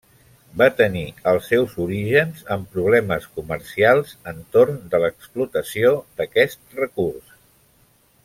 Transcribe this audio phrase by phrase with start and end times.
[0.59, 1.01] Va tenir
[1.31, 5.93] els seus orígens en problemes comercials entorn de l'explotació
[6.23, 7.37] d'aquest recurs.